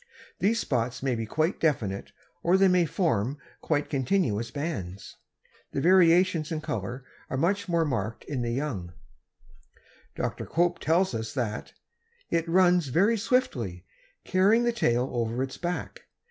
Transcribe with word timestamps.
These 0.39 0.59
spots 0.59 1.03
may 1.03 1.13
be 1.13 1.27
quite 1.27 1.59
definite 1.59 2.11
or 2.41 2.57
they 2.57 2.67
may 2.67 2.87
form 2.87 3.37
quite 3.61 3.87
continuous 3.87 4.49
bands. 4.49 5.17
The 5.73 5.79
variations 5.79 6.51
in 6.51 6.59
color 6.61 7.05
are 7.29 7.37
much 7.37 7.69
more 7.69 7.85
marked 7.85 8.23
in 8.23 8.41
the 8.41 8.49
young. 8.49 8.93
Dr. 10.15 10.47
Cope 10.47 10.79
tells 10.79 11.13
us 11.13 11.35
that 11.35 11.73
"it 12.31 12.49
runs 12.49 12.87
very 12.87 13.15
swiftly, 13.15 13.85
carrying 14.23 14.63
the 14.63 14.71
tail 14.71 15.07
over 15.13 15.43
its 15.43 15.57
back. 15.57 16.05